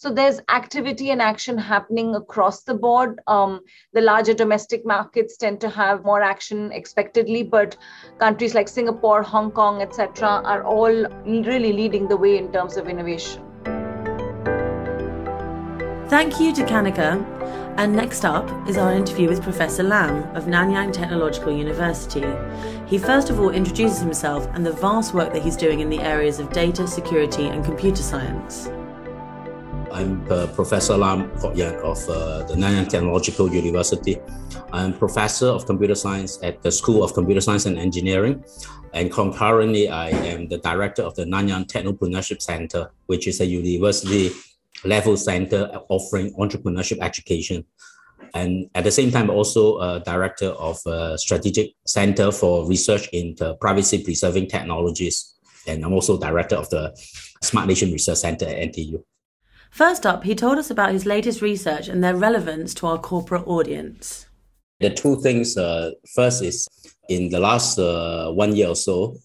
So 0.00 0.12
there's 0.12 0.40
activity 0.48 1.10
and 1.10 1.20
action 1.20 1.58
happening 1.58 2.14
across 2.14 2.62
the 2.62 2.74
board. 2.74 3.18
Um, 3.26 3.62
the 3.92 4.00
larger 4.00 4.32
domestic 4.32 4.86
markets 4.86 5.36
tend 5.36 5.60
to 5.62 5.68
have 5.70 6.04
more 6.04 6.22
action 6.22 6.70
expectedly, 6.70 7.42
but 7.42 7.76
countries 8.20 8.54
like 8.54 8.68
Singapore, 8.68 9.24
Hong 9.24 9.50
Kong, 9.50 9.82
etc., 9.82 10.40
are 10.44 10.62
all 10.62 11.04
really 11.26 11.72
leading 11.72 12.06
the 12.06 12.16
way 12.16 12.38
in 12.38 12.52
terms 12.52 12.76
of 12.76 12.88
innovation. 12.88 13.42
Thank 16.06 16.38
you 16.38 16.52
to 16.54 16.62
Kanika. 16.62 17.26
And 17.76 17.96
next 17.96 18.24
up 18.24 18.48
is 18.68 18.76
our 18.76 18.92
interview 18.92 19.28
with 19.28 19.42
Professor 19.42 19.82
Lam 19.82 20.22
of 20.36 20.44
Nanyang 20.44 20.92
Technological 20.92 21.50
University. 21.50 22.24
He 22.86 22.98
first 22.98 23.30
of 23.30 23.40
all 23.40 23.50
introduces 23.50 23.98
himself 23.98 24.46
and 24.52 24.64
the 24.64 24.72
vast 24.72 25.12
work 25.12 25.32
that 25.32 25.42
he's 25.42 25.56
doing 25.56 25.80
in 25.80 25.90
the 25.90 25.98
areas 25.98 26.38
of 26.38 26.52
data 26.52 26.86
security 26.86 27.48
and 27.48 27.64
computer 27.64 28.04
science. 28.04 28.70
I'm 29.92 30.30
uh, 30.30 30.46
Professor 30.48 30.96
Lam 30.96 31.30
Kwok 31.38 31.56
Yan 31.56 31.74
of 31.76 31.98
uh, 32.08 32.44
the 32.44 32.54
Nanyang 32.54 32.88
Technological 32.88 33.52
University. 33.52 34.18
I'm 34.72 34.92
Professor 34.92 35.46
of 35.46 35.66
Computer 35.66 35.94
Science 35.94 36.38
at 36.42 36.62
the 36.62 36.70
School 36.70 37.02
of 37.02 37.14
Computer 37.14 37.40
Science 37.40 37.66
and 37.66 37.78
Engineering. 37.78 38.44
And 38.92 39.10
concurrently, 39.10 39.88
I 39.88 40.10
am 40.10 40.48
the 40.48 40.58
director 40.58 41.02
of 41.02 41.14
the 41.14 41.24
Nanyang 41.24 41.66
Technopreneurship 41.66 42.42
Center, 42.42 42.90
which 43.06 43.26
is 43.26 43.40
a 43.40 43.46
university 43.46 44.30
level 44.84 45.16
center 45.16 45.70
offering 45.88 46.34
entrepreneurship 46.34 46.98
education. 47.00 47.64
And 48.34 48.68
at 48.74 48.84
the 48.84 48.92
same 48.92 49.10
time, 49.10 49.30
also 49.30 49.78
a 49.78 50.00
director 50.00 50.48
of 50.48 50.78
a 50.86 51.16
strategic 51.16 51.72
center 51.86 52.30
for 52.30 52.66
research 52.68 53.08
in 53.12 53.36
privacy 53.60 54.04
preserving 54.04 54.48
technologies. 54.48 55.34
And 55.66 55.84
I'm 55.84 55.92
also 55.92 56.18
director 56.18 56.56
of 56.56 56.68
the 56.70 56.94
Smart 57.42 57.68
Nation 57.68 57.90
Research 57.90 58.18
Center 58.18 58.46
at 58.46 58.56
NTU. 58.56 59.02
First 59.70 60.06
up, 60.06 60.24
he 60.24 60.34
told 60.34 60.58
us 60.58 60.70
about 60.70 60.92
his 60.92 61.06
latest 61.06 61.42
research 61.42 61.88
and 61.88 62.02
their 62.02 62.16
relevance 62.16 62.74
to 62.74 62.86
our 62.86 62.98
corporate 62.98 63.46
audience. 63.46 64.26
The 64.80 64.90
two 64.90 65.20
things 65.20 65.56
uh, 65.56 65.92
first 66.14 66.42
is 66.42 66.68
in 67.08 67.30
the 67.30 67.40
last 67.40 67.78
uh, 67.78 68.30
one 68.30 68.54
year 68.54 68.68
or 68.68 68.76
so, 68.76 69.16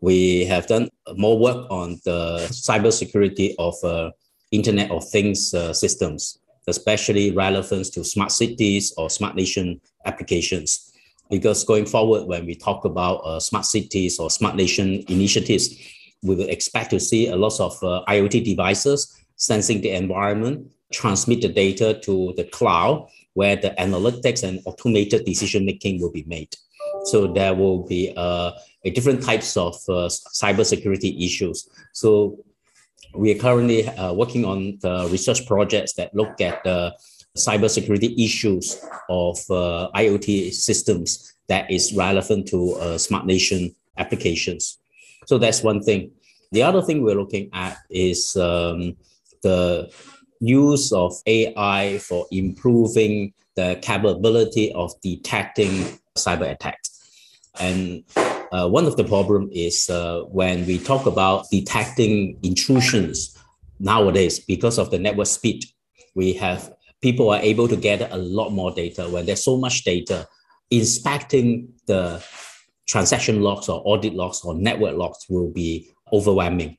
we 0.00 0.44
have 0.44 0.66
done 0.66 0.88
more 1.16 1.38
work 1.38 1.66
on 1.70 2.00
the 2.04 2.38
cybersecurity 2.50 3.54
of 3.58 3.74
uh, 3.82 4.10
Internet 4.50 4.90
of 4.90 5.08
Things 5.08 5.52
uh, 5.54 5.72
systems, 5.72 6.38
especially 6.66 7.32
relevance 7.32 7.90
to 7.90 8.04
smart 8.04 8.30
cities 8.30 8.92
or 8.96 9.10
smart 9.10 9.34
nation 9.34 9.80
applications. 10.04 10.92
Because 11.30 11.64
going 11.64 11.84
forward, 11.84 12.26
when 12.26 12.46
we 12.46 12.54
talk 12.54 12.84
about 12.84 13.16
uh, 13.18 13.40
smart 13.40 13.64
cities 13.64 14.18
or 14.18 14.30
smart 14.30 14.56
nation 14.56 15.04
initiatives, 15.08 15.74
we 16.22 16.34
will 16.34 16.48
expect 16.48 16.90
to 16.90 17.00
see 17.00 17.28
a 17.28 17.36
lot 17.36 17.58
of 17.60 17.72
uh, 17.82 18.02
IoT 18.08 18.44
devices 18.44 19.17
sensing 19.38 19.80
the 19.80 19.90
environment, 19.90 20.70
transmit 20.92 21.40
the 21.40 21.48
data 21.48 21.98
to 22.04 22.34
the 22.36 22.44
cloud 22.44 23.08
where 23.34 23.56
the 23.56 23.70
analytics 23.78 24.42
and 24.42 24.60
automated 24.66 25.24
decision 25.24 25.64
making 25.64 26.00
will 26.00 26.12
be 26.12 26.24
made. 26.26 26.54
So 27.04 27.26
there 27.26 27.54
will 27.54 27.86
be 27.86 28.12
uh, 28.16 28.50
a 28.84 28.90
different 28.90 29.22
types 29.22 29.56
of 29.56 29.74
uh, 29.88 30.10
cybersecurity 30.42 31.24
issues. 31.24 31.68
So 31.92 32.38
we 33.14 33.30
are 33.32 33.38
currently 33.38 33.88
uh, 33.88 34.12
working 34.12 34.44
on 34.44 34.78
the 34.82 35.08
research 35.10 35.46
projects 35.46 35.94
that 35.94 36.14
look 36.14 36.40
at 36.40 36.62
the 36.64 36.94
cybersecurity 37.36 38.18
issues 38.22 38.84
of 39.08 39.38
uh, 39.50 39.88
IoT 39.94 40.52
systems 40.52 41.34
that 41.48 41.70
is 41.70 41.94
relevant 41.94 42.48
to 42.48 42.74
uh, 42.74 42.98
smart 42.98 43.24
nation 43.24 43.74
applications. 43.96 44.78
So 45.26 45.38
that's 45.38 45.62
one 45.62 45.82
thing. 45.82 46.10
The 46.52 46.62
other 46.62 46.82
thing 46.82 47.02
we're 47.02 47.14
looking 47.14 47.50
at 47.52 47.78
is 47.90 48.36
um, 48.36 48.96
the 49.42 49.90
use 50.40 50.92
of 50.92 51.12
AI 51.26 51.98
for 51.98 52.26
improving 52.30 53.32
the 53.56 53.78
capability 53.82 54.72
of 54.72 54.92
detecting 55.00 55.98
cyber 56.16 56.50
attacks. 56.50 56.88
And 57.58 58.04
uh, 58.52 58.68
one 58.68 58.86
of 58.86 58.96
the 58.96 59.04
problem 59.04 59.50
is 59.52 59.90
uh, 59.90 60.22
when 60.28 60.66
we 60.66 60.78
talk 60.78 61.06
about 61.06 61.46
detecting 61.50 62.38
intrusions 62.42 63.36
nowadays, 63.80 64.38
because 64.38 64.78
of 64.78 64.90
the 64.90 64.98
network 64.98 65.26
speed, 65.26 65.64
we 66.14 66.32
have 66.34 66.72
people 67.00 67.30
are 67.30 67.40
able 67.40 67.68
to 67.68 67.76
gather 67.76 68.08
a 68.10 68.18
lot 68.18 68.50
more 68.50 68.72
data. 68.72 69.08
When 69.08 69.26
there's 69.26 69.42
so 69.42 69.56
much 69.56 69.84
data, 69.84 70.26
inspecting 70.70 71.72
the 71.86 72.24
transaction 72.86 73.42
logs 73.42 73.68
or 73.68 73.82
audit 73.84 74.14
logs 74.14 74.44
or 74.44 74.54
network 74.54 74.96
logs 74.96 75.26
will 75.28 75.50
be 75.50 75.90
overwhelming. 76.12 76.76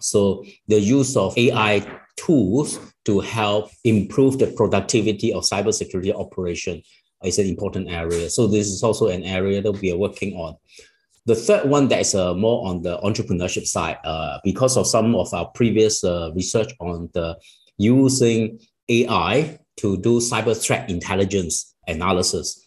So 0.00 0.44
the 0.68 0.80
use 0.80 1.16
of 1.16 1.36
AI 1.36 1.86
tools 2.16 2.78
to 3.04 3.20
help 3.20 3.70
improve 3.84 4.38
the 4.38 4.48
productivity 4.48 5.32
of 5.32 5.44
cybersecurity 5.44 6.14
operation 6.14 6.82
is 7.24 7.38
an 7.38 7.46
important 7.46 7.90
area. 7.90 8.30
So 8.30 8.46
this 8.46 8.68
is 8.68 8.82
also 8.82 9.08
an 9.08 9.22
area 9.24 9.62
that 9.62 9.72
we 9.72 9.92
are 9.92 9.96
working 9.96 10.34
on. 10.34 10.56
The 11.26 11.34
third 11.34 11.68
one 11.68 11.88
that 11.88 12.00
is 12.00 12.14
uh, 12.14 12.34
more 12.34 12.66
on 12.66 12.82
the 12.82 12.98
entrepreneurship 12.98 13.66
side, 13.66 13.98
uh, 14.04 14.38
because 14.42 14.76
of 14.76 14.86
some 14.86 15.14
of 15.14 15.32
our 15.34 15.46
previous 15.54 16.02
uh, 16.02 16.30
research 16.34 16.72
on 16.80 17.10
the 17.12 17.36
using 17.76 18.58
AI 18.88 19.58
to 19.76 19.96
do 19.98 20.18
cyber 20.18 20.60
threat 20.60 20.88
intelligence 20.90 21.74
analysis. 21.86 22.66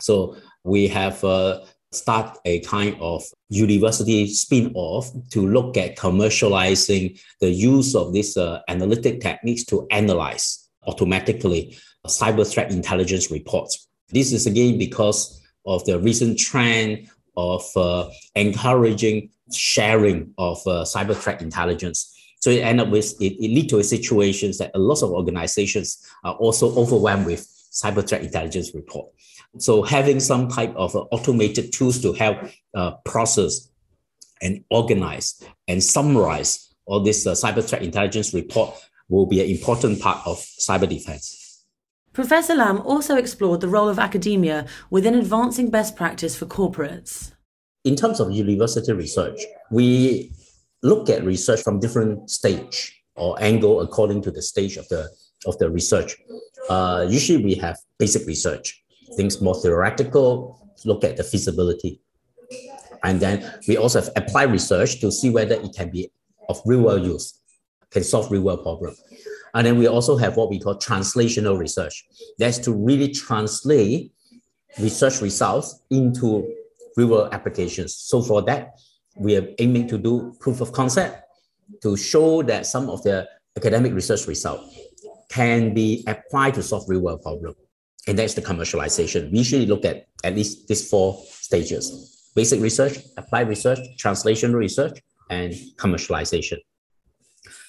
So 0.00 0.36
we 0.64 0.88
have 0.88 1.22
uh, 1.24 1.60
start 1.92 2.38
a 2.44 2.60
kind 2.60 2.96
of 3.00 3.22
university 3.48 4.26
spin-off 4.26 5.10
to 5.30 5.46
look 5.46 5.76
at 5.76 5.96
commercializing 5.96 7.20
the 7.40 7.50
use 7.50 7.94
of 7.94 8.12
these 8.12 8.36
uh, 8.36 8.60
analytic 8.68 9.20
techniques 9.20 9.64
to 9.64 9.86
analyze 9.90 10.68
automatically 10.86 11.76
cyber 12.06 12.50
threat 12.50 12.70
intelligence 12.70 13.30
reports. 13.30 13.88
This 14.10 14.32
is 14.32 14.46
again 14.46 14.78
because 14.78 15.40
of 15.64 15.84
the 15.84 15.98
recent 15.98 16.38
trend 16.38 17.08
of 17.36 17.64
uh, 17.76 18.08
encouraging 18.34 19.30
sharing 19.52 20.34
of 20.38 20.58
uh, 20.66 20.84
cyber 20.84 21.16
threat 21.16 21.40
intelligence. 21.42 22.08
So 22.40 22.50
it 22.50 22.60
end 22.60 22.80
up 22.80 22.88
with 22.88 23.20
it, 23.20 23.34
it 23.34 23.48
lead 23.48 23.68
to 23.70 23.78
a 23.78 23.84
situations 23.84 24.58
that 24.58 24.72
a 24.74 24.78
lot 24.78 25.02
of 25.02 25.10
organizations 25.10 26.04
are 26.24 26.34
also 26.34 26.74
overwhelmed 26.74 27.26
with 27.26 27.46
cyber 27.70 28.06
threat 28.06 28.22
intelligence 28.22 28.74
report. 28.74 29.08
So 29.58 29.82
having 29.82 30.20
some 30.20 30.48
type 30.48 30.74
of 30.76 30.96
automated 30.96 31.72
tools 31.72 32.00
to 32.02 32.12
help 32.12 32.38
uh, 32.74 32.92
process 33.04 33.68
and 34.40 34.64
organize 34.70 35.42
and 35.68 35.82
summarize 35.82 36.74
all 36.86 37.00
this 37.00 37.26
uh, 37.26 37.32
cyber 37.32 37.62
threat 37.62 37.82
intelligence 37.82 38.34
report 38.34 38.74
will 39.08 39.26
be 39.26 39.42
an 39.42 39.48
important 39.48 40.00
part 40.00 40.26
of 40.26 40.38
cyber 40.38 40.88
defense. 40.88 41.64
Professor 42.12 42.54
Lam 42.54 42.80
also 42.80 43.16
explored 43.16 43.60
the 43.60 43.68
role 43.68 43.88
of 43.88 43.98
academia 43.98 44.66
within 44.90 45.14
advancing 45.14 45.70
best 45.70 45.96
practice 45.96 46.36
for 46.36 46.46
corporates. 46.46 47.32
In 47.84 47.96
terms 47.96 48.20
of 48.20 48.30
university 48.32 48.92
research, 48.92 49.40
we 49.70 50.32
look 50.82 51.08
at 51.08 51.24
research 51.24 51.62
from 51.62 51.80
different 51.80 52.30
stage 52.30 53.02
or 53.16 53.40
angle 53.42 53.80
according 53.80 54.22
to 54.22 54.30
the 54.30 54.42
stage 54.42 54.76
of 54.76 54.88
the 54.88 55.08
of 55.46 55.58
the 55.58 55.70
research. 55.70 56.16
Uh, 56.68 57.06
usually, 57.08 57.42
we 57.42 57.54
have 57.54 57.76
basic 57.98 58.26
research, 58.26 58.81
things 59.16 59.40
more 59.40 59.54
theoretical, 59.54 60.58
look 60.84 61.04
at 61.04 61.16
the 61.16 61.24
feasibility. 61.24 62.00
And 63.04 63.20
then 63.20 63.52
we 63.66 63.76
also 63.76 64.00
have 64.00 64.10
applied 64.16 64.52
research 64.52 65.00
to 65.00 65.10
see 65.10 65.30
whether 65.30 65.54
it 65.54 65.74
can 65.76 65.90
be 65.90 66.10
of 66.48 66.60
real 66.64 66.82
world 66.82 67.04
use, 67.04 67.40
can 67.90 68.04
solve 68.04 68.30
real 68.30 68.42
world 68.42 68.62
problem. 68.62 68.94
And 69.54 69.66
then 69.66 69.78
we 69.78 69.86
also 69.86 70.16
have 70.16 70.36
what 70.36 70.48
we 70.50 70.58
call 70.58 70.76
translational 70.76 71.58
research. 71.58 72.04
That's 72.38 72.58
to 72.58 72.72
really 72.72 73.08
translate 73.08 74.12
research 74.78 75.20
results 75.20 75.82
into 75.90 76.50
real 76.96 77.08
world 77.08 77.34
applications. 77.34 77.94
So 77.94 78.22
for 78.22 78.42
that, 78.42 78.78
we 79.16 79.36
are 79.36 79.46
aiming 79.58 79.88
to 79.88 79.98
do 79.98 80.34
proof 80.40 80.60
of 80.60 80.72
concept 80.72 81.22
to 81.82 81.96
show 81.96 82.42
that 82.44 82.66
some 82.66 82.88
of 82.88 83.02
the 83.02 83.28
academic 83.56 83.92
research 83.92 84.26
results 84.26 84.74
can 85.28 85.74
be 85.74 86.04
applied 86.06 86.54
to 86.54 86.62
solve 86.62 86.88
real 86.88 87.00
world 87.00 87.22
problem. 87.22 87.54
And 88.08 88.18
that's 88.18 88.34
the 88.34 88.42
commercialization. 88.42 89.30
We 89.30 89.38
usually 89.38 89.66
look 89.66 89.84
at 89.84 90.06
at 90.24 90.34
least 90.34 90.68
these 90.68 90.88
four 90.88 91.22
stages 91.26 92.08
basic 92.34 92.60
research, 92.62 92.98
applied 93.18 93.48
research, 93.48 93.78
translational 93.98 94.54
research, 94.54 95.02
and 95.28 95.52
commercialization. 95.76 96.58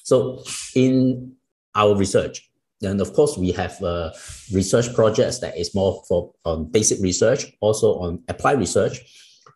So, 0.03 0.43
in 0.73 1.33
our 1.75 1.95
research, 1.95 2.49
then 2.79 2.99
of 2.99 3.13
course 3.13 3.37
we 3.37 3.51
have 3.51 3.81
uh, 3.81 4.11
research 4.51 4.93
projects 4.93 5.39
that 5.39 5.57
is 5.57 5.73
more 5.73 6.03
for 6.07 6.33
on 6.45 6.65
basic 6.65 6.99
research, 7.01 7.45
also 7.61 7.95
on 7.99 8.23
applied 8.27 8.59
research. 8.59 8.99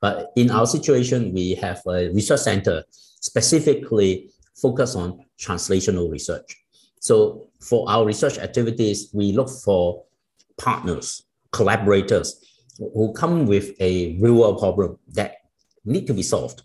But 0.02 0.32
in 0.36 0.52
our 0.52 0.66
situation, 0.66 1.34
we 1.34 1.56
have 1.56 1.82
a 1.88 2.10
research 2.10 2.42
center 2.42 2.84
specifically 3.20 4.30
focused 4.56 4.96
on 4.96 5.26
translational 5.40 6.12
research. 6.12 6.56
So 7.00 7.50
for 7.60 7.90
our 7.90 8.06
research 8.06 8.38
activities, 8.38 9.10
we 9.14 9.32
look 9.32 9.50
for 9.50 10.04
partners, 10.60 11.24
collaborators 11.52 12.44
who 12.78 13.14
come 13.14 13.46
with 13.46 13.80
a 13.80 14.18
real 14.20 14.36
world 14.36 14.60
problem 14.60 14.98
that 15.10 15.36
need 15.86 16.06
to 16.08 16.14
be 16.14 16.24
solved 16.24 16.64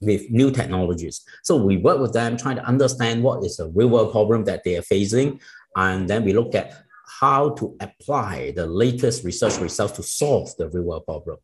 with 0.00 0.30
new 0.30 0.50
technologies. 0.50 1.22
So 1.42 1.56
we 1.56 1.76
work 1.76 2.00
with 2.00 2.12
them, 2.12 2.36
trying 2.36 2.56
to 2.56 2.64
understand 2.64 3.22
what 3.22 3.44
is 3.44 3.56
the 3.56 3.68
real 3.68 3.88
world 3.88 4.12
problem 4.12 4.44
that 4.44 4.64
they 4.64 4.76
are 4.76 4.82
facing. 4.82 5.40
And 5.76 6.08
then 6.08 6.24
we 6.24 6.32
look 6.32 6.54
at 6.54 6.72
how 7.20 7.50
to 7.50 7.76
apply 7.80 8.52
the 8.56 8.66
latest 8.66 9.24
research 9.24 9.58
results 9.58 9.94
to 9.96 10.02
solve 10.02 10.54
the 10.56 10.68
real 10.68 10.84
world 10.84 11.06
problem. 11.06 11.38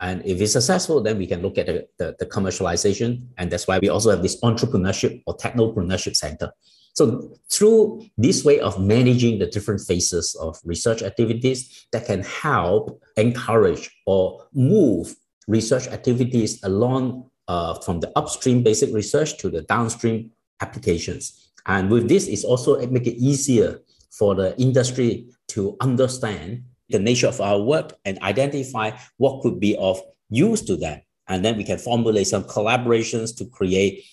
And 0.00 0.24
if 0.24 0.40
it's 0.40 0.52
successful, 0.52 1.02
then 1.02 1.18
we 1.18 1.26
can 1.26 1.42
look 1.42 1.58
at 1.58 1.66
the, 1.66 1.88
the, 1.98 2.16
the 2.20 2.26
commercialization. 2.26 3.26
And 3.36 3.50
that's 3.50 3.66
why 3.66 3.80
we 3.80 3.88
also 3.88 4.10
have 4.10 4.22
this 4.22 4.40
entrepreneurship 4.42 5.22
or 5.26 5.36
technopreneurship 5.36 6.14
center 6.14 6.52
so 6.98 7.30
through 7.48 8.04
this 8.18 8.44
way 8.44 8.58
of 8.58 8.80
managing 8.80 9.38
the 9.38 9.46
different 9.46 9.80
phases 9.80 10.34
of 10.40 10.58
research 10.64 11.00
activities 11.00 11.86
that 11.92 12.06
can 12.06 12.24
help 12.24 13.00
encourage 13.16 13.88
or 14.04 14.44
move 14.52 15.14
research 15.46 15.86
activities 15.86 16.60
along 16.64 17.30
uh, 17.46 17.74
from 17.74 18.00
the 18.00 18.10
upstream 18.18 18.64
basic 18.64 18.92
research 18.92 19.38
to 19.38 19.48
the 19.48 19.62
downstream 19.62 20.32
applications. 20.60 21.52
And 21.66 21.88
with 21.88 22.08
this, 22.08 22.26
it's 22.26 22.44
also 22.44 22.84
make 22.88 23.06
it 23.06 23.16
easier 23.16 23.80
for 24.10 24.34
the 24.34 24.58
industry 24.60 25.28
to 25.54 25.76
understand 25.80 26.64
the 26.88 26.98
nature 26.98 27.28
of 27.28 27.40
our 27.40 27.60
work 27.60 27.92
and 28.06 28.18
identify 28.22 28.90
what 29.18 29.42
could 29.42 29.60
be 29.60 29.76
of 29.76 30.00
use 30.30 30.62
to 30.62 30.74
them. 30.74 31.00
And 31.28 31.44
then 31.44 31.56
we 31.56 31.62
can 31.62 31.78
formulate 31.78 32.26
some 32.26 32.42
collaborations 32.42 33.36
to 33.36 33.44
create 33.44 34.04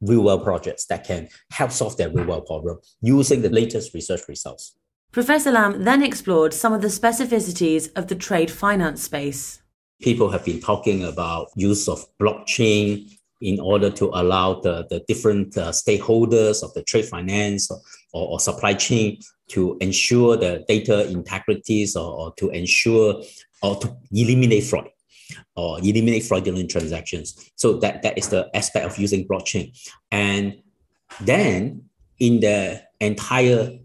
real 0.00 0.22
world 0.22 0.44
projects 0.44 0.86
that 0.86 1.04
can 1.04 1.28
help 1.50 1.70
solve 1.70 1.96
their 1.96 2.10
real 2.10 2.26
world 2.26 2.46
problem 2.46 2.78
using 3.00 3.42
the 3.42 3.50
latest 3.50 3.94
research 3.94 4.22
results. 4.28 4.76
Professor 5.12 5.50
Lam 5.50 5.84
then 5.84 6.02
explored 6.02 6.54
some 6.54 6.72
of 6.72 6.82
the 6.82 6.88
specificities 6.88 7.90
of 7.96 8.06
the 8.06 8.14
trade 8.14 8.50
finance 8.50 9.02
space. 9.02 9.60
People 10.00 10.30
have 10.30 10.44
been 10.44 10.60
talking 10.60 11.04
about 11.04 11.48
use 11.56 11.88
of 11.88 12.06
blockchain 12.18 13.10
in 13.40 13.58
order 13.58 13.90
to 13.90 14.06
allow 14.14 14.60
the, 14.60 14.86
the 14.88 15.00
different 15.08 15.56
uh, 15.56 15.70
stakeholders 15.70 16.62
of 16.62 16.72
the 16.74 16.82
trade 16.82 17.06
finance 17.06 17.70
or, 17.70 17.80
or, 18.12 18.38
supply 18.38 18.74
chain 18.74 19.18
to 19.48 19.76
ensure 19.80 20.36
the 20.36 20.64
data 20.68 21.08
integrities 21.10 21.96
or, 21.96 22.12
or 22.12 22.34
to 22.34 22.50
ensure 22.50 23.22
or 23.62 23.76
to 23.76 23.96
eliminate 24.12 24.64
fraud 24.64 24.88
or 25.56 25.78
eliminate 25.80 26.24
fraudulent 26.24 26.70
transactions. 26.70 27.50
So 27.56 27.74
that, 27.80 28.02
that 28.02 28.18
is 28.18 28.28
the 28.28 28.48
aspect 28.54 28.86
of 28.86 28.98
using 28.98 29.26
blockchain. 29.26 29.76
And 30.10 30.62
then 31.20 31.84
in 32.18 32.40
the 32.40 32.82
entire 33.00 33.78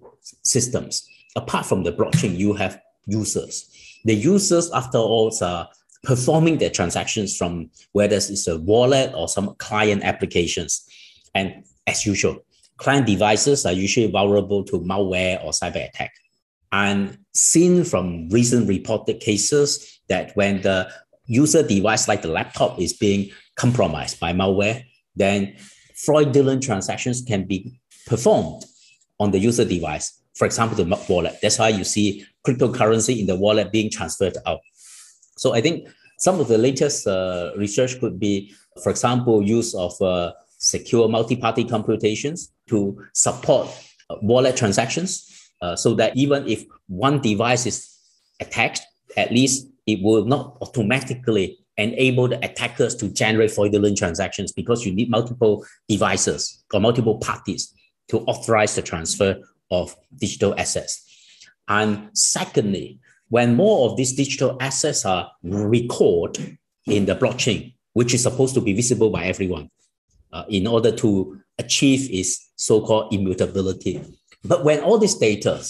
systems, 0.44 1.08
apart 1.36 1.66
from 1.66 1.84
the 1.84 1.92
blockchain, 1.92 2.38
you 2.38 2.54
have 2.54 2.80
users. 3.06 3.70
The 4.06 4.16
users, 4.16 4.72
after 4.72 4.98
all, 4.98 5.32
are 5.42 5.70
performing 6.04 6.60
their 6.60 6.70
transactions 6.70 7.36
from 7.36 7.70
whether 7.94 8.16
it's 8.16 8.48
a 8.48 8.60
wallet 8.60 9.12
or 9.16 9.28
some 9.28 9.56
client 9.56 10.04
applications. 10.04 10.88
And 11.34 11.66
as 11.88 12.06
usual, 12.06 12.46
client 12.78 13.08
devices 13.08 13.66
are 13.66 13.72
usually 13.72 14.12
vulnerable 14.12 14.64
to 14.66 14.80
malware 14.80 15.44
or 15.44 15.52
cyber 15.52 15.88
attack. 15.88 16.14
And 16.72 17.18
seen 17.34 17.84
from 17.84 18.30
recent 18.30 18.68
reported 18.68 19.20
cases 19.20 20.00
that 20.10 20.36
when 20.36 20.62
the 20.62 20.92
user 21.26 21.64
device 21.64 22.08
like 22.08 22.22
the 22.22 22.28
laptop 22.28 22.80
is 22.80 22.94
being 22.94 23.32
compromised 23.56 24.20
by 24.20 24.34
malware, 24.34 24.84
then 25.16 25.56
fraudulent 25.96 26.62
transactions 26.64 27.22
can 27.22 27.46
be 27.46 27.80
performed 28.08 28.64
on 29.20 29.32
the 29.32 29.40
user 29.40 29.66
device. 29.66 30.22
for 30.36 30.46
example, 30.46 30.76
the 30.76 31.06
wallet. 31.10 31.38
That's 31.42 31.60
why 31.60 31.70
you 31.70 31.84
see 31.84 32.26
cryptocurrency 32.46 33.20
in 33.20 33.26
the 33.26 33.36
wallet 33.36 33.72
being 33.72 33.90
transferred 33.90 34.38
out. 34.46 34.60
So 35.38 35.54
I 35.54 35.62
think 35.62 35.88
some 36.20 36.40
of 36.40 36.48
the 36.48 36.58
latest 36.58 37.08
uh, 37.08 37.52
research 37.58 38.00
could 38.00 38.20
be, 38.20 38.54
for 38.84 38.90
example, 38.90 39.42
use 39.42 39.74
of 39.74 40.00
uh, 40.02 40.34
secure 40.58 41.08
multi-party 41.08 41.64
computations 41.64 42.52
to 42.70 43.02
support 43.14 43.68
uh, 44.10 44.16
wallet 44.22 44.58
transactions, 44.58 45.50
uh, 45.62 45.76
so 45.76 45.94
that 45.96 46.16
even 46.16 46.48
if 46.48 46.66
one 46.88 47.22
device 47.22 47.66
is 47.66 47.98
attacked, 48.42 48.82
at 49.16 49.32
least 49.32 49.68
it 49.86 50.02
will 50.02 50.26
not 50.26 50.58
automatically 50.62 51.58
enable 51.78 52.28
the 52.28 52.44
attackers 52.44 52.96
to 52.96 53.10
generate 53.10 53.52
fraudulent 53.52 53.98
transactions 53.98 54.52
because 54.52 54.86
you 54.86 54.94
need 54.94 55.10
multiple 55.10 55.66
devices 55.88 56.64
or 56.74 56.80
multiple 56.80 57.18
parties 57.18 57.74
to 58.08 58.20
authorize 58.22 58.76
the 58.76 58.82
transfer 58.82 59.38
of 59.72 59.96
digital 60.18 60.54
assets. 60.58 61.02
And 61.68 62.10
secondly, 62.14 63.00
when 63.30 63.56
more 63.56 63.90
of 63.90 63.98
these 63.98 64.14
digital 64.14 64.58
assets 64.62 65.06
are 65.06 65.32
recorded 65.44 66.58
in 66.86 67.06
the 67.06 67.16
blockchain, 67.16 67.74
which 67.94 68.14
is 68.14 68.24
supposed 68.24 68.54
to 68.54 68.62
be 68.62 68.74
visible 68.74 69.10
by 69.10 69.26
everyone, 69.26 69.70
uh, 70.32 70.44
in 70.50 70.68
order 70.68 70.92
to 70.92 71.42
achieve 71.58 72.10
its 72.12 72.52
so-called 72.56 73.14
immutability. 73.14 74.02
But 74.44 74.64
when 74.64 74.82
all 74.82 74.98
these 74.98 75.16
data 75.16 75.64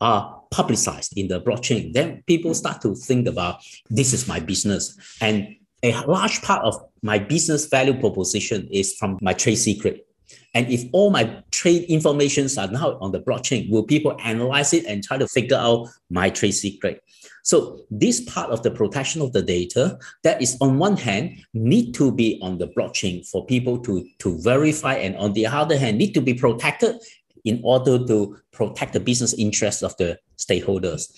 are 0.00 0.41
publicized 0.52 1.16
in 1.16 1.26
the 1.26 1.40
blockchain, 1.40 1.92
then 1.92 2.22
people 2.26 2.54
start 2.54 2.80
to 2.82 2.94
think 2.94 3.26
about 3.26 3.60
this 3.90 4.12
is 4.12 4.28
my 4.28 4.38
business. 4.38 4.96
And 5.20 5.56
a 5.82 5.92
large 6.06 6.40
part 6.42 6.64
of 6.64 6.80
my 7.02 7.18
business 7.18 7.66
value 7.66 7.98
proposition 7.98 8.68
is 8.70 8.94
from 8.94 9.18
my 9.20 9.32
trade 9.32 9.56
secret. 9.56 10.06
And 10.54 10.70
if 10.70 10.84
all 10.92 11.10
my 11.10 11.42
trade 11.50 11.84
informations 11.84 12.58
are 12.58 12.68
now 12.68 12.98
on 13.00 13.10
the 13.10 13.20
blockchain, 13.20 13.70
will 13.70 13.82
people 13.82 14.16
analyze 14.22 14.72
it 14.72 14.84
and 14.86 15.02
try 15.02 15.16
to 15.16 15.26
figure 15.26 15.56
out 15.56 15.88
my 16.10 16.28
trade 16.28 16.52
secret? 16.52 17.02
So 17.42 17.80
this 17.90 18.20
part 18.20 18.50
of 18.50 18.62
the 18.62 18.70
protection 18.70 19.20
of 19.20 19.32
the 19.32 19.42
data 19.42 19.98
that 20.22 20.40
is 20.40 20.56
on 20.60 20.78
one 20.78 20.96
hand 20.96 21.38
need 21.54 21.92
to 21.94 22.12
be 22.12 22.38
on 22.42 22.58
the 22.58 22.68
blockchain 22.68 23.28
for 23.28 23.44
people 23.46 23.78
to, 23.80 24.06
to 24.20 24.38
verify 24.40 24.94
and 24.94 25.16
on 25.16 25.32
the 25.32 25.46
other 25.46 25.76
hand 25.76 25.98
need 25.98 26.14
to 26.14 26.20
be 26.20 26.34
protected 26.34 26.96
in 27.44 27.60
order 27.64 28.04
to 28.06 28.36
protect 28.52 28.92
the 28.92 29.00
business 29.00 29.34
interests 29.34 29.82
of 29.82 29.96
the 29.96 30.18
stakeholders. 30.38 31.10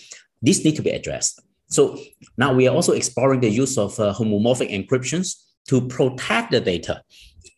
This 0.42 0.64
need 0.64 0.76
to 0.76 0.82
be 0.82 0.90
addressed. 0.90 1.40
So 1.68 1.98
now 2.36 2.52
we 2.52 2.68
are 2.68 2.74
also 2.74 2.92
exploring 2.92 3.40
the 3.40 3.48
use 3.48 3.78
of 3.78 3.98
uh, 3.98 4.14
homomorphic 4.14 4.70
encryptions 4.70 5.42
to 5.68 5.86
protect 5.88 6.50
the 6.50 6.60
data 6.60 7.02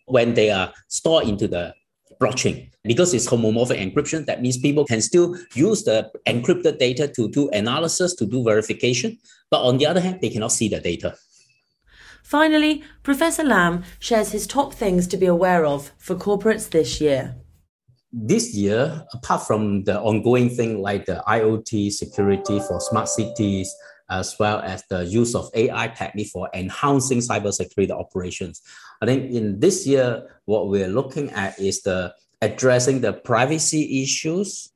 when 0.06 0.34
they 0.34 0.50
are 0.50 0.72
stored 0.88 1.26
into 1.26 1.48
the 1.48 1.74
blockchain. 2.20 2.70
Because 2.84 3.12
it's 3.12 3.28
homomorphic 3.28 3.78
encryption, 3.78 4.26
that 4.26 4.40
means 4.40 4.58
people 4.58 4.84
can 4.84 5.00
still 5.00 5.36
use 5.54 5.82
the 5.82 6.10
encrypted 6.26 6.78
data 6.78 7.08
to 7.08 7.28
do 7.28 7.48
analysis, 7.50 8.14
to 8.14 8.26
do 8.26 8.44
verification. 8.44 9.18
But 9.50 9.62
on 9.62 9.78
the 9.78 9.86
other 9.86 10.00
hand, 10.00 10.20
they 10.22 10.30
cannot 10.30 10.52
see 10.52 10.68
the 10.68 10.80
data. 10.80 11.16
Finally, 12.22 12.82
Professor 13.02 13.44
Lam 13.44 13.84
shares 13.98 14.32
his 14.32 14.46
top 14.46 14.74
things 14.74 15.06
to 15.08 15.16
be 15.16 15.26
aware 15.26 15.64
of 15.64 15.92
for 15.98 16.16
corporates 16.16 16.70
this 16.70 17.00
year 17.00 17.36
this 18.18 18.54
year, 18.54 19.04
apart 19.12 19.46
from 19.46 19.84
the 19.84 20.00
ongoing 20.00 20.48
thing 20.48 20.80
like 20.80 21.04
the 21.04 21.22
IoT 21.28 21.92
security 21.92 22.58
for 22.60 22.80
smart 22.80 23.10
cities, 23.10 23.72
as 24.08 24.34
well 24.38 24.60
as 24.60 24.82
the 24.88 25.04
use 25.04 25.34
of 25.34 25.50
AI 25.52 25.88
technique 25.88 26.28
for 26.28 26.48
enhancing 26.54 27.18
cybersecurity 27.18 27.90
operations, 27.90 28.62
I 29.02 29.06
think 29.06 29.30
in 29.32 29.60
this 29.60 29.86
year, 29.86 30.40
what 30.46 30.68
we're 30.68 30.88
looking 30.88 31.30
at 31.32 31.58
is 31.60 31.82
the 31.82 32.14
addressing 32.40 33.02
the 33.02 33.12
privacy 33.12 34.02
issues 34.02 34.72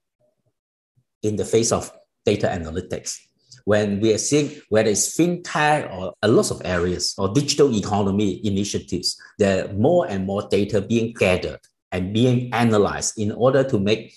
in 1.23 1.37
the 1.37 1.45
face 1.47 1.73
of 1.73 1.91
data 2.27 2.47
analytics. 2.47 3.19
When 3.65 4.01
we 4.01 4.13
are 4.13 4.19
seeing 4.19 4.61
whether 4.69 4.91
it's 4.91 5.17
fintech 5.17 5.91
or 5.95 6.13
a 6.21 6.29
lot 6.29 6.51
of 6.51 6.61
areas 6.65 7.15
or 7.17 7.33
digital 7.33 7.75
economy 7.75 8.45
initiatives, 8.45 9.19
there 9.39 9.65
are 9.65 9.73
more 9.73 10.07
and 10.09 10.27
more 10.27 10.47
data 10.51 10.83
being 10.83 11.15
gathered 11.15 11.61
and 11.93 12.15
being 12.15 12.53
analyzed 12.53 13.19
in 13.19 13.33
order 13.33 13.65
to 13.65 13.79
make 13.79 14.15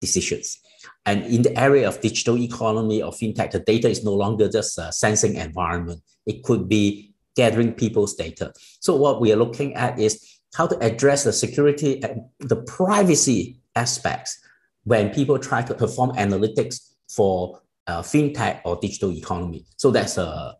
decisions. 0.00 0.58
And 1.06 1.24
in 1.24 1.42
the 1.42 1.58
area 1.58 1.88
of 1.88 2.00
digital 2.00 2.38
economy 2.38 3.02
or 3.02 3.12
fintech, 3.12 3.50
the 3.50 3.60
data 3.60 3.88
is 3.88 4.04
no 4.04 4.14
longer 4.14 4.48
just 4.48 4.78
a 4.78 4.92
sensing 4.92 5.36
environment. 5.36 6.02
It 6.26 6.42
could 6.42 6.68
be 6.68 7.14
gathering 7.36 7.72
people's 7.72 8.14
data. 8.14 8.52
So 8.80 8.96
what 8.96 9.20
we 9.20 9.32
are 9.32 9.36
looking 9.36 9.74
at 9.74 9.98
is 9.98 10.40
how 10.54 10.66
to 10.66 10.78
address 10.78 11.24
the 11.24 11.32
security 11.32 12.02
and 12.02 12.22
the 12.38 12.56
privacy 12.56 13.60
aspects 13.74 14.38
when 14.84 15.10
people 15.10 15.38
try 15.38 15.62
to 15.62 15.74
perform 15.74 16.10
analytics 16.12 16.92
for 17.08 17.60
uh, 17.86 18.02
fintech 18.02 18.60
or 18.64 18.78
digital 18.80 19.10
economy. 19.12 19.64
So 19.76 19.90
that's 19.90 20.16
uh, 20.16 20.52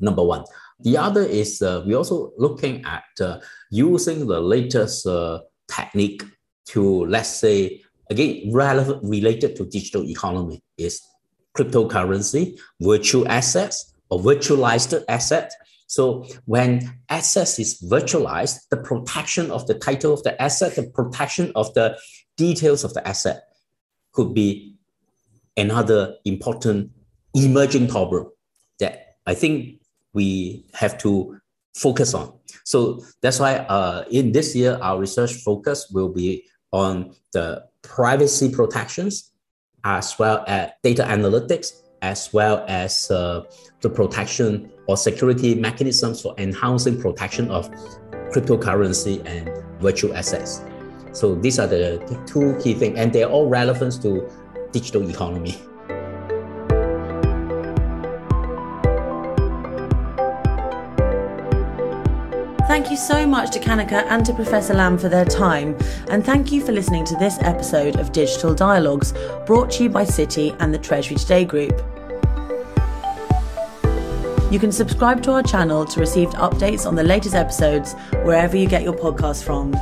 number 0.00 0.22
one. 0.22 0.44
The 0.80 0.96
other 0.96 1.22
is 1.22 1.60
uh, 1.62 1.82
we're 1.84 1.96
also 1.96 2.32
looking 2.38 2.84
at 2.84 3.04
uh, 3.20 3.40
using 3.70 4.26
the 4.26 4.40
latest 4.40 5.06
uh, 5.06 5.40
technique 5.70 6.22
to, 6.68 7.04
let's 7.06 7.28
say, 7.28 7.82
again, 8.08 8.50
relevant 8.52 9.02
related 9.04 9.56
to 9.56 9.66
digital 9.66 10.08
economy 10.08 10.62
is 10.78 11.00
cryptocurrency, 11.56 12.58
virtual 12.80 13.28
assets, 13.28 13.94
or 14.08 14.20
virtualized 14.20 15.02
asset. 15.08 15.52
So 15.86 16.24
when 16.46 16.98
assets 17.08 17.58
is 17.58 17.80
virtualized, 17.82 18.68
the 18.70 18.76
protection 18.76 19.50
of 19.50 19.66
the 19.66 19.74
title 19.74 20.12
of 20.14 20.22
the 20.22 20.40
asset, 20.40 20.76
the 20.76 20.84
protection 20.84 21.52
of 21.54 21.74
the 21.74 21.98
details 22.36 22.84
of 22.84 22.94
the 22.94 23.06
asset 23.06 23.42
could 24.12 24.32
be 24.32 24.76
another 25.56 26.14
important 26.24 26.92
emerging 27.34 27.88
problem 27.88 28.30
that 28.78 29.16
I 29.26 29.34
think 29.34 29.79
we 30.12 30.64
have 30.74 30.98
to 30.98 31.38
focus 31.74 32.14
on. 32.14 32.32
So 32.64 33.04
that's 33.22 33.38
why 33.38 33.56
uh, 33.56 34.04
in 34.10 34.32
this 34.32 34.54
year, 34.54 34.78
our 34.82 34.98
research 34.98 35.34
focus 35.34 35.90
will 35.92 36.08
be 36.08 36.44
on 36.72 37.14
the 37.32 37.64
privacy 37.82 38.50
protections 38.50 39.32
as 39.84 40.18
well 40.18 40.44
as 40.46 40.70
data 40.82 41.02
analytics, 41.04 41.82
as 42.02 42.32
well 42.32 42.64
as 42.68 43.10
uh, 43.10 43.44
the 43.80 43.88
protection 43.88 44.70
or 44.86 44.96
security 44.96 45.54
mechanisms 45.54 46.20
for 46.20 46.34
enhancing 46.38 47.00
protection 47.00 47.50
of 47.50 47.70
cryptocurrency 48.32 49.24
and 49.26 49.50
virtual 49.80 50.14
assets. 50.14 50.62
So 51.12 51.34
these 51.34 51.58
are 51.58 51.66
the 51.66 51.98
two 52.26 52.56
key 52.62 52.74
things, 52.74 52.98
and 52.98 53.12
they're 53.12 53.28
all 53.28 53.48
relevant 53.48 54.00
to 54.02 54.30
digital 54.72 55.08
economy. 55.08 55.60
Thank 62.70 62.88
you 62.88 62.96
so 62.96 63.26
much 63.26 63.50
to 63.50 63.58
Kanika 63.58 64.04
and 64.10 64.24
to 64.24 64.32
Professor 64.32 64.74
Lam 64.74 64.96
for 64.96 65.08
their 65.08 65.24
time, 65.24 65.76
and 66.08 66.24
thank 66.24 66.52
you 66.52 66.64
for 66.64 66.70
listening 66.70 67.04
to 67.06 67.16
this 67.16 67.36
episode 67.40 67.96
of 67.96 68.12
Digital 68.12 68.54
Dialogues, 68.54 69.12
brought 69.44 69.72
to 69.72 69.82
you 69.82 69.88
by 69.88 70.04
Citi 70.04 70.56
and 70.60 70.72
the 70.72 70.78
Treasury 70.78 71.16
Today 71.16 71.44
Group. 71.44 71.72
You 74.52 74.60
can 74.60 74.70
subscribe 74.70 75.20
to 75.24 75.32
our 75.32 75.42
channel 75.42 75.84
to 75.84 75.98
receive 75.98 76.28
updates 76.28 76.86
on 76.86 76.94
the 76.94 77.02
latest 77.02 77.34
episodes 77.34 77.94
wherever 78.22 78.56
you 78.56 78.68
get 78.68 78.84
your 78.84 78.94
podcasts 78.94 79.42
from. 79.42 79.74